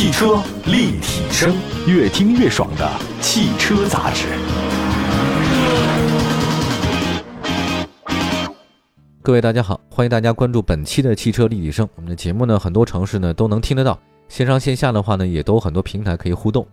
[0.00, 1.54] 汽车立体声，
[1.86, 4.28] 越听越爽的汽车杂志。
[9.20, 11.86] 各位大家好，欢迎大家关注本期的汽车立体声。
[11.96, 16.66] 我们的节目呢，很多城市呢都能听得到，线上线下的话呢，也都很多平台可以互动。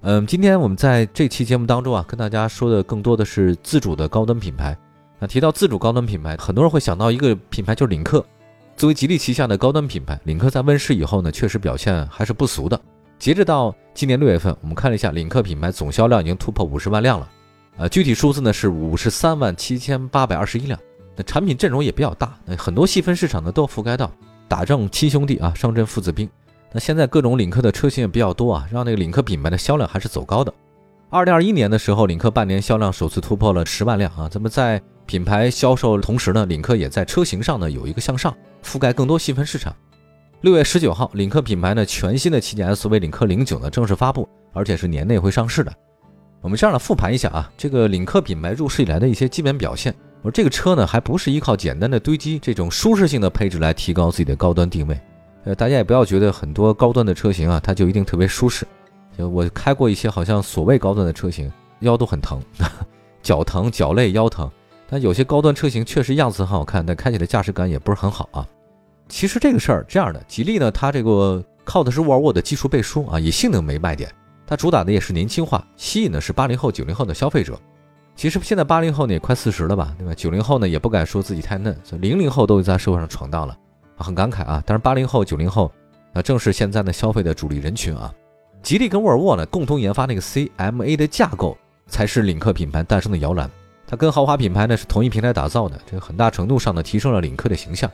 [0.00, 4.74] 嗯，今天我们在这期节目当中啊，跟大家说的更多的是自主的高端品牌。
[5.18, 8.24] 那提到自主高端品牌，很多人会想到一个品牌，就是领克。
[8.80, 12.80] 作为吉利旗下的高端品牌，领克在问世以后呢，确实表现还是不俗的。
[13.18, 17.28] 截止到今年六月份，我们看了一下领克品牌总销量已经突破五十万辆了。
[17.76, 20.80] 呃，具体数字呢是五十三万七千八百二十一辆。
[21.14, 24.10] 那产品阵容也比较大，那很多细分市场呢都覆盖到，
[24.48, 26.26] 打仗亲兄弟啊，上阵父子兵。
[26.72, 30.50] 那现在各种领克的车型也比较多啊，让那个领克品牌的销量还是走高的。
[31.10, 34.26] 二零二一年的时候，领克半年销量首次突破了十万辆啊。
[34.26, 39.74] 咱们在品牌销售同时呢，领克也在车型上呢有一个向上，覆盖更多细分市场。
[40.42, 45.72] 六月十九号，领克品牌呢全新的旗舰 SUV 领克零九呢正式发布，而且是年内会上市的。
[46.40, 49.94] 我们这样来复盘一下啊，这个领克品牌入市以来的一些基本表现。
[50.22, 54.98] 我说这个车呢还不是依靠简单的堆积这种舒适性的配置来提高自己的高端定位。
[55.44, 58.66] 呃，大家也不要觉得很多高端的车型啊，它就一定特别舒适。
[59.18, 62.40] 就我开过一些好像所谓高端的车型，腰都很疼，
[63.22, 64.50] 脚疼、脚累、腰疼。
[64.88, 68.46] 但有些高端车型确实样子很好看，但开起来驾驶感也不是很好啊。
[69.10, 74.10] 其实这个事儿这样的，吉利呢，它这个靠的是沃尔沃的技术背书啊，以性能为卖点，
[74.46, 77.60] 它主打的也是年轻化，吸引的是八零后、九零后的消费者。
[78.14, 80.14] 其实现在八零后呢也快四十了吧，对吧？
[80.14, 83.56] 九零后呢也不敢说自己太嫩，所以零零后都在社会上闯荡了。
[83.96, 84.62] 很感慨啊！
[84.64, 85.70] 但是八零后、九零后，
[86.14, 88.12] 啊正是现在的消费的主力人群啊。
[88.62, 93.50] 吉利跟沃尔沃呢共同研发那个 CMA 的架构，才是领克品牌诞生的摇篮。
[93.86, 97.90] 它跟豪华品牌呢是同一平台打造的，这个很大程度上呢提升了领克的形象。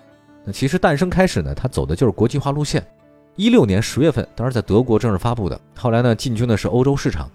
[0.47, 2.87] 那其实诞生开始呢，它走的就是国际化路线。
[3.35, 7.29] 一六年十月份，当时在德国正式发布的，后来呢进军的是欧洲市场。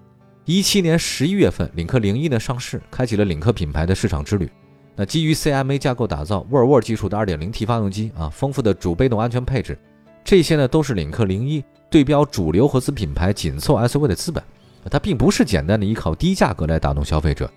[0.46, 4.50] 一七年十一月份，领克零一呢上市，开启了领克品牌的市场之旅。
[4.96, 9.78] 那基于 CMA 架构打造，沃尔沃技术的 2.0T 发动机啊，丰富的主被动安全配置，
[10.24, 14.42] 这些呢都是领克零一对标主流合资品牌紧凑 SUV 的资本。
[14.90, 17.48] 它并不是简单的依靠低价格来打动消费者，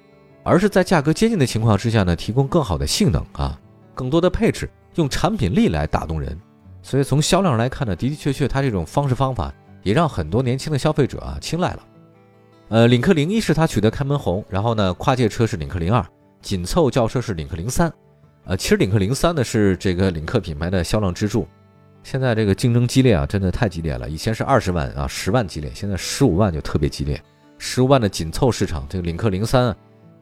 [0.44, 3.60] 而是在价格接近的情况之下呢，提供更好的性能啊，
[3.96, 6.38] 更多的配置，用产品力来打动人。
[6.82, 11.80] 所以从销量来看呢，的的确确，它这种方式方法也让很多年轻的消费者啊青睐了。
[12.70, 16.06] 呃，领克零一是它取得开门红，然后呢，跨界车是领克零二。
[16.42, 17.92] 紧凑轿车是领克零三，
[18.44, 21.48] 呃，其实领克零三呢是这个领克品牌的销量支柱。
[22.04, 24.08] 现在这个竞争激烈啊，真的太激烈了。
[24.08, 27.20] 以前是二十万啊，十万激烈，现在十五万就特别激烈。
[27.58, 29.76] 十五万的紧凑市场，这个领克零三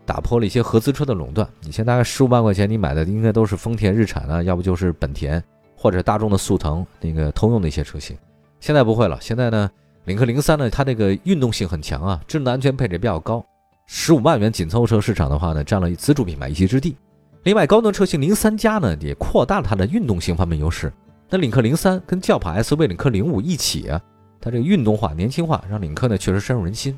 [0.05, 1.47] 打破了一些合资车的垄断。
[1.65, 5.43] 以前大概十五万块钱你买的应该都是丰田、日产啊，要不就是本田
[5.75, 8.17] 或者大众的速腾、那个通用的一些车型。
[8.59, 9.69] 现在不会了，现在呢，
[10.05, 13.45] 领克零三呢，它这个运动性很强啊，智能安全配置比较高。
[13.85, 16.95] 十五万元紧凑车市场的话呢，占了自主品牌一席之地。
[17.43, 20.91] 另外，高端车型零三加呢，也扩大了它的运动性方面优势。
[21.29, 24.01] 那领克零三跟轿跑 SUV 领克零五一起啊，
[24.39, 26.97] 它这个运动化、年轻化，让领克呢确实深入人心。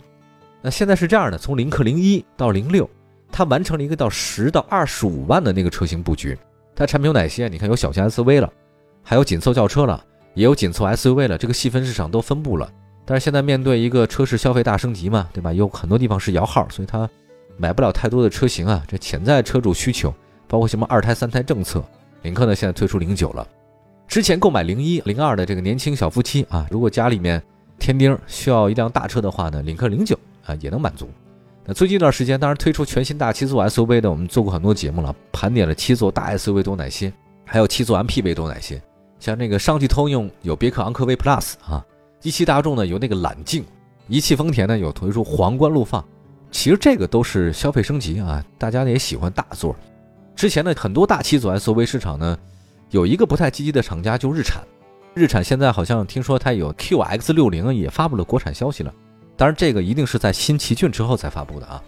[0.62, 2.88] 那现在是这样的，从领克零一到零六，
[3.32, 6.38] 它完成了一个到十到二十五万的那个车型布局。
[6.76, 7.48] 它产品有哪些？
[7.48, 8.52] 你看有小型 SUV 了，
[9.04, 10.04] 还有紧凑轿车了，
[10.34, 12.70] 也有紧凑 SUV 了，这个细分市场都分布了。
[13.06, 15.54] 但是现在面对一个车市消费大升级嘛，对吧？
[15.54, 17.10] 有很多地方是摇号，所以它
[17.56, 18.84] 买不了太多的车型啊。
[18.88, 20.14] 这潜在车主需求，
[20.48, 21.84] 包括什么二胎、三胎政策，
[22.24, 23.48] 领克呢现在推出零九了。
[24.08, 27.42] 之前购买零一、零二的这个年轻小夫妻啊，如果家里面
[27.80, 31.10] 添丁需要一辆大车的话呢，领克零九啊也能满足。
[31.68, 37.12] 那最近一段时间，当然推出全新大七座 SUV 的，我们做过很多节目了，盘点了七座大 SUV 都哪些，
[37.44, 38.80] 还有七座 MPV 都哪些。
[39.20, 41.84] 像那个上汽通用有别克昂科威 Plus 啊。
[42.22, 43.66] 一汽大众呢有那个揽境，
[44.08, 46.06] 一汽丰田呢有推出皇冠陆放，
[46.52, 49.76] 其实这个都是消费升级啊，大家呢也喜欢大座。
[50.36, 52.38] 之前呢很多大七座 SUV 市场呢
[52.92, 54.64] 有一个不太积极的厂家就日产，
[55.16, 58.94] 日产现在好像听说它有 QX 六零也发布了国产消息了，
[59.38, 61.82] 当然这个一定是在新奇骏之后才发布的啊。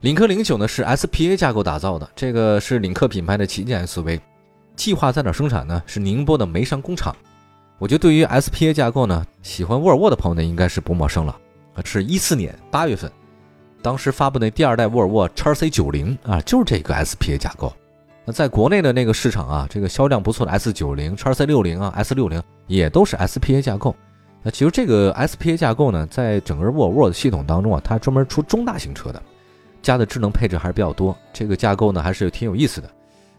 [0.00, 4.20] 领克零九呢是 SPA 架构打造的，这个是领克品牌的旗舰 SUV，
[4.76, 5.82] 计划在哪生产呢？
[5.86, 7.16] 是宁波的梅山工厂。
[7.78, 11.34] 我觉得对于 SPA 架构呢，喜欢沃尔沃的朋友呢，应该是不陌生了。
[11.84, 13.10] 是一四年八月份，
[13.82, 17.74] 当时发布的第二代沃尔沃 x C 九零啊，就是这个 SPA 架构。
[18.26, 23.96] 那在国内的那个市场啊，这个销量不错的 S 九零、x C 六零啊、S 六零也都是 SPA 架构。
[24.44, 29.20] 那其实这个 SPA 架构呢，在整个沃尔沃的系统当中啊，它专门出中大型车的，
[29.82, 31.16] 加的智能配置还是比较多。
[31.32, 32.88] 这个架构呢，还是挺有意思的。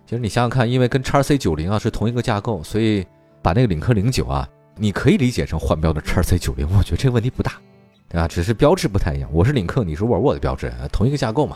[0.06, 3.06] 其实你想想看，因为跟 x C 九零啊是同一个架构，所以。
[3.42, 7.62] 把那个领克零九啊你可以理解成换标的叉 C 九零，我觉得这个问题不大，
[8.10, 8.28] 对吧？
[8.28, 11.56] 只是标志不太一样，我是领克，你是沃尔沃的标志，同一个架构嘛。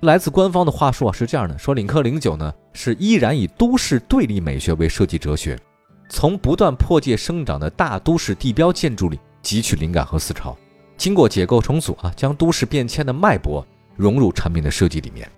[0.00, 5.56] 来自官方的话术啊是这样的：说领克零九呢是依然以都市对立美学为设计哲学，
[6.08, 10.56] 从不断破界生长的大都市地标建筑里汲取灵感和思潮，
[10.96, 13.66] 经过结构重组啊，将都市变迁的脉搏
[13.96, 15.30] 融入产品的设计里面。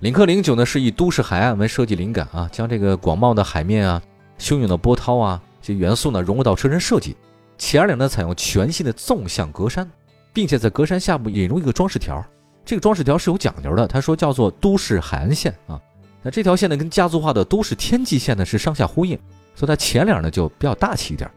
[0.00, 4.02] 领克零九呢是以都市海岸为设计灵感啊，将这个广袤的海面啊、
[4.38, 7.16] 汹涌的波涛啊这些元素呢融入到车身设计。
[7.58, 9.86] 前脸呢采用全新的纵向格栅，
[10.32, 12.22] 并且在格栅下部引入一个装饰条。
[12.64, 15.80] 这个装饰条是有讲究的，他说叫做都市海岸线啊。
[16.22, 19.18] 那这条线呢，跟家族化的都市天际线呢是上下呼应，
[19.56, 21.28] 所以它前脸呢就比较大气一点。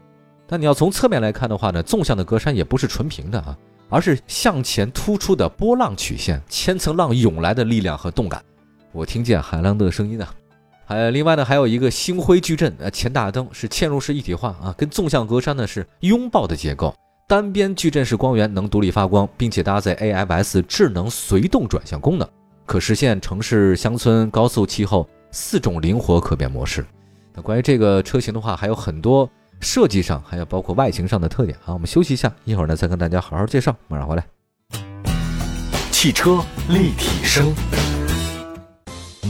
[0.46, 3.56] 但你要从侧面来看的话呢，纵向的格栅也不是纯平的啊，
[3.88, 8.40] 而是向前突出的波浪曲线，千层浪涌来的力量和动感。
[8.92, 10.34] 我听见海浪的声音啊。
[10.84, 16.92] 还另外呢，还有一个星辉矩阵，呃，前大灯是嵌入式一体化啊，跟纵向格栅呢是拥抱的结构。
[17.28, 22.28] 单边矩阵式光源能独立发光，并且搭载 AFS 智能随动转向功能，
[22.66, 26.84] 可实现城市、乡村、高速、气候四种灵活可变模式。
[27.34, 29.28] 那关于这个车型的话，还有很多
[29.60, 31.72] 设计上，还有包括外形上的特点啊。
[31.72, 33.74] 我们休息一下，一会儿呢再跟大家好好介绍。
[33.88, 34.26] 马上回来。
[35.92, 37.54] 汽车立体声，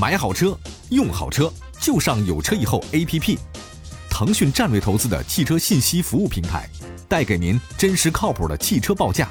[0.01, 0.57] 买好车，
[0.91, 3.39] 用好车，就上有车以后 APP。
[4.09, 6.69] 腾讯战略投资的汽车信息服务平台。
[7.09, 9.29] 带给您真实靠谱的汽车报价，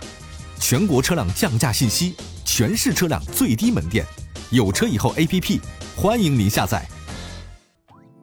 [0.59, 2.13] 全国车辆降价信息，
[2.43, 4.05] 全市车辆最低门店，
[4.49, 5.61] 有车以后 APP，
[5.95, 6.85] 欢迎您下载。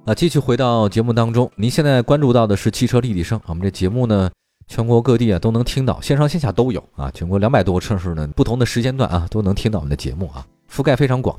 [0.06, 3.40] 啊，继续回到节目当中，您现在关注到的是汽车立体声。
[3.46, 4.30] 我们这节目呢，
[4.68, 11.36] 全国各地啊都能听到，线上线下都有啊，全国两百多个城市呢，不同的时间段啊都能听到我们的节目啊，覆盖非常广。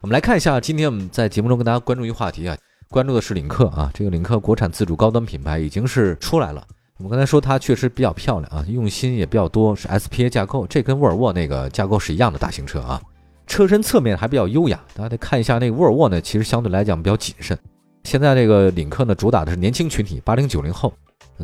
[0.00, 2.56] 我们来看一下，今天我们在节目中跟大家关注一个话题啊，
[2.88, 6.66] 关注的是领克啊，这个领克国产自主高端品牌已经是出来了。
[6.96, 12.98] 我们刚才说它确实比较漂亮啊，用心也比较多，是 SPA 架构，这跟沃尔沃那个架构是一样的大型车啊。
[13.46, 17.58] 车身侧面还比较优雅，大家得看一下那个沃尔沃呢，其实相对来讲比较谨慎。
[18.06, 20.92] 现在这个领克呢，主打的是年轻群体，八零九零后。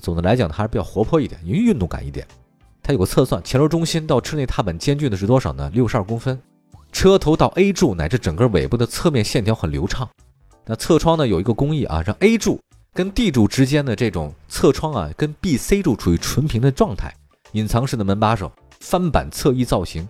[0.01, 2.25] 总的来讲，它还是比较活泼一点，因为运动感一点。
[2.83, 5.69] 它有个测算，前轮中心到车内踏板间距的是多少呢？
[5.75, 6.41] 六十二公分。
[6.93, 10.09] 车头到 A 柱乃至整个尾部的侧面线条很流畅。
[10.65, 12.61] 那侧窗呢有一个工艺啊，让 A 柱。
[12.95, 17.13] 跟 D 柱之间的这种侧窗啊，跟 B、C 柱处于纯平的状态，
[17.53, 20.09] 隐藏式的门把手，翻版侧翼造型，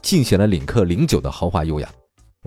[0.00, 1.88] 尽显了领克零九的豪华优雅。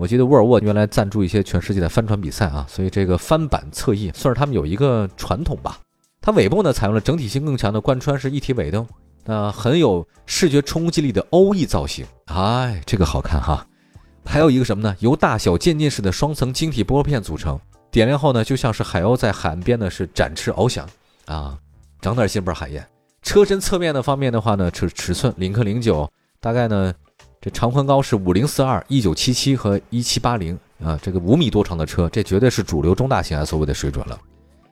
[0.02, 5.78] 我记得沃尔沃原来赞助一些全世界的帆船比赛啊，所以这个翻板侧翼算是他们有一个传统吧。
[6.20, 8.84] 它尾部呢采用了整体性更强的贯穿式一体尾灯，
[9.24, 13.64] 那很有视觉冲击力的欧翼造型，哎，这个好看哈。
[14.24, 14.92] 还有一个什么呢？
[14.98, 17.56] 由大小渐进式的双层晶体玻片组成。
[17.92, 20.84] 点亮后呢，就像是海鸥在海岸边呢是展翅翱翔
[21.26, 21.56] 啊，
[22.00, 22.84] 长点心吧海燕。
[23.22, 26.10] 车身侧面的方面的话呢，尺尺寸领克零九
[26.40, 26.92] 大概呢，
[27.42, 34.16] 这长宽高是五零四二、一九七七和一七八零啊，这个五米多长的车，这绝对是主流中大型 SUV 的水准了。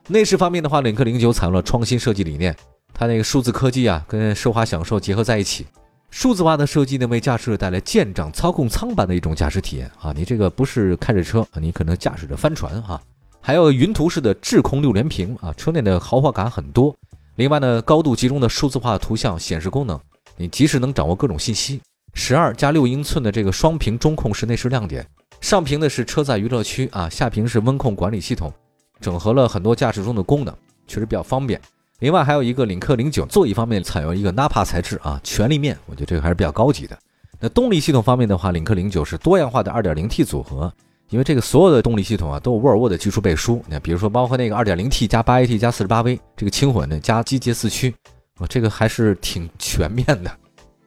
[0.06, 2.56] 内饰方面的话，领克零九采用了创新设计理念，
[2.94, 5.67] 它那个数字科技啊跟奢华享受结合在一起，
[6.12, 13.02] 数字化的设计呢为驾驶者带来舰长操控舱般的一种驾驶体验啊，你这个不是开着车，你可能驾驶着帆船哈。
[13.40, 16.95] 还有云图式的智控六连屏啊，车内的豪华感很多。
[17.35, 19.99] 另外呢，高度集中的数字化图像显示功能，
[20.37, 21.80] 你及时能掌握各种信息。
[22.14, 25.07] 十二加六英寸的这个双屏中控室内饰亮点，
[25.40, 28.52] 上屏的是车载娱乐区啊，下屏是温控管理系统，
[29.00, 30.55] 整合了很多驾驶中的功能，
[30.87, 31.61] 确实比较方便。
[32.00, 36.99] 另外还有一个领克零九座椅方面采用一个 Napa 材质啊，全立面，我觉得这个还是比较高级的。
[37.38, 40.73] 那动力系统方面的话，领克零九是多样化的 2.0T 组合。
[41.11, 43.61] 因为这个所有的动力系统啊，都有沃尔沃的技术背书。
[43.69, 47.93] 那比如说，包括那个 2.0T 加 8AT 加 48V 这个轻混的加机械四驱，
[48.38, 50.31] 啊，这个还是挺全面的。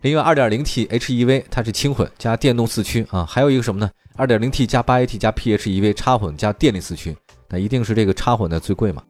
[0.03, 7.15] 另外，2.0T HEV 它是轻混加电动四驱啊，还有一个什么呢？2.0T 加 8AT 加 PHEV 插混加电力四驱，
[7.47, 9.01] 那一定是这个插混的最贵嘛。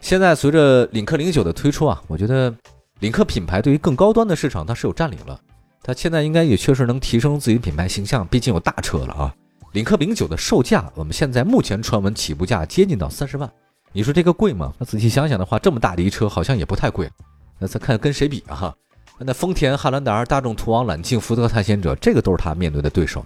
[0.00, 2.52] 现在随着领克零九的推出啊，我觉得
[2.98, 5.40] 领克品牌对于更高端的市场它是有占领了，
[5.84, 9.32] 它现在应该也确实能提升自己品牌形象，毕竟有大车了啊。
[9.70, 13.48] 领克零九的售价，我们现在目前传闻起步价接近到三十万，
[13.92, 14.74] 你说这个贵吗？
[14.78, 17.08] 那仔细想想的话，这么大的一车好像也不太贵。
[17.60, 18.54] 那再看跟谁比啊？
[18.56, 18.74] 哈，
[19.20, 23.24] 那丰田汉兰达、大众途昂、揽境、福特探险者，这个都是他面对的对手。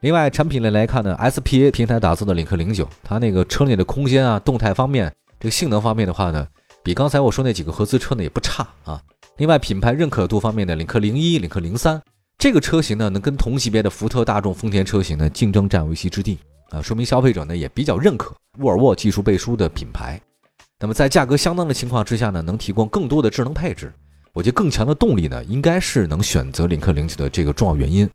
[0.00, 6.46] 另外，产品类来看呢，SPA 平台打造的领克零九，它那个车内的空间啊、动态方面、这个性能方面的话呢，
[6.82, 9.00] 比刚才我说那几个合资车呢也不差啊。
[9.36, 12.00] 另外，品牌认可度方面的领克零一、领克零三。
[12.38, 16.38] 这个车型呢，能跟同级别的福特、大众、丰田车型呢竞争，占有一席之地
[16.70, 20.18] 啊，说明消费者呢也比较认可沃尔沃技术背书的品牌。
[20.78, 23.92] 那么在价格相当的情况之下呢，能提供更多的智能配置，
[24.32, 28.08] 我觉得更强的动力呢，应该是能选择领克零九的这个重要原因。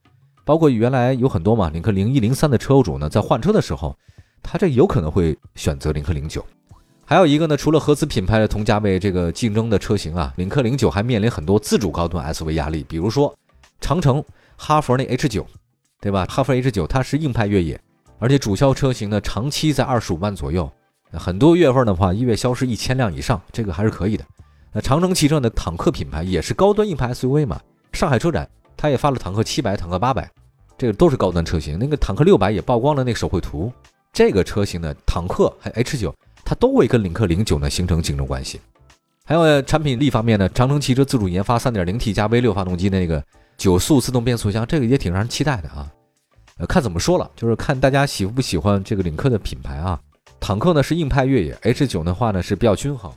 [0.43, 3.97] 包括原来有很多嘛，领克零一零三的车主呢，在换车的时候，
[4.43, 6.45] 他这有可能会选择领克零九。
[7.03, 13.35] 还有一个呢，除了合资品牌的同价位这个竞争的车型啊，领克零九还面临很多自主高端 SUV 压力，比如说
[13.81, 14.23] 长城、
[14.55, 15.45] 哈弗那 H 九，
[15.99, 16.25] 对吧？
[16.29, 17.79] 哈弗 H 九它是硬派越野，
[18.19, 20.71] 而且主销车型呢长期在二十五万左右，
[21.11, 24.23] 很多月份的话一月销是一千辆以上，这个还是可以的。
[24.75, 27.57] 那长城汽车的坦克品牌也是高端硬派 SUV 嘛，
[27.93, 30.29] 上海车展它也发了坦克七百、坦克八百，
[30.77, 31.79] 这个都是高端车型。
[31.79, 33.71] 那个坦克六百也曝光了那个手绘图，
[34.11, 36.13] 这个车型呢坦克还 H 九。
[36.43, 38.59] 它都会跟领克零九呢形成竞争关系。
[39.23, 43.23] 还有产品力方面呢，长城汽车自主研发 3.0T 加 V6 发动机的那个
[43.57, 45.89] 九速自动变速箱，这个也挺让人期待的啊。
[46.57, 49.99] 呃，看怎么说了，就是看大家喜不喜欢这个领克的品牌啊。
[50.39, 53.11] 坦克呢是硬派越野，H9 的话呢是比较均衡，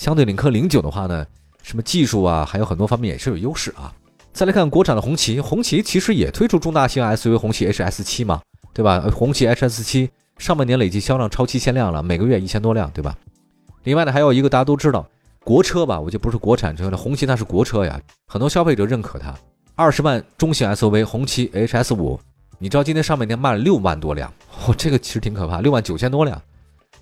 [0.00, 1.26] 相对领克零九的话呢，
[1.62, 3.92] 什么技术啊，还有很多方面也是有优势啊。
[4.32, 8.40] 再来看国产的红旗，红旗其实也推出中大型 SUV 红旗 HS7 嘛，
[8.72, 9.04] 对吧？
[9.14, 10.08] 红旗 HS7。
[10.38, 13.14] 上半年累计销量超七千辆了，每个月一千多辆，对吧？
[13.82, 15.06] 另外呢，还有一个大家都知道，
[15.44, 19.34] 国车吧，我就不是国产车了，红旗那是国车呀，很多消费者认可它。
[19.74, 22.18] 二十万中型 SUV 红旗 HS 五，
[22.58, 24.32] 你知道今天上半年卖了六万多辆，
[24.64, 26.40] 哦，这个其实挺可怕，六万九千多辆，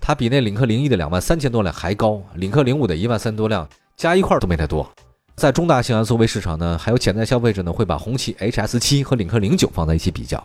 [0.01, 4.89] 它比那领克零一的两万三千多辆还高，领克零五的一万三多辆加一块都没它多。
[5.35, 10.43] 在中大型 SUV 市场呢，还有潜在消费者呢会把红旗 HS 七和领克零九放在一起比较。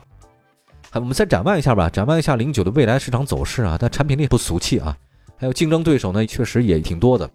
[0.92, 3.76] 我们再展望一下吧，展望一下零九的未来市场走势啊。
[3.76, 4.96] 它产品力不俗气啊，
[5.36, 7.28] 还有竞争对手呢，确实也挺多的，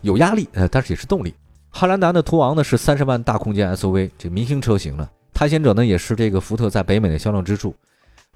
[0.00, 1.34] 有压力，呃，但是也是动力。
[1.68, 5.10] 汉兰达的途昂呢是三十万大空间 SUV，这明星车型了。
[5.34, 7.74] 探险者呢也是这个福特在北美的销量支柱。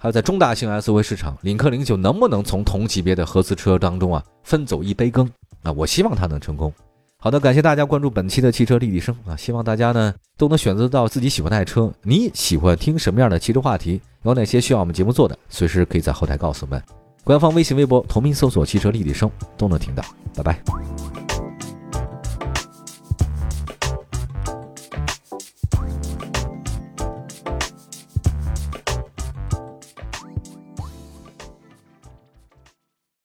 [0.07, 5.29] 还有在中大型 SUV 市场，领克零九能不能从同级别的合资车当中啊分走一杯羹？
[5.65, 6.73] 啊，我希望它能成功。
[7.19, 9.35] 好的，感谢大家关注本期的汽车立体声啊！
[9.35, 11.93] 希望大家呢都能选择到自己喜欢的爱车。
[12.05, 14.01] 你喜欢听什么样的汽车话题？
[14.23, 15.37] 有哪些需要我们节目做的？
[15.49, 16.81] 随时可以在后台告诉我们。
[17.25, 20.05] 官方微信、微博同名搜索“汽车立体声”都能听到。
[20.37, 21.26] 拜拜。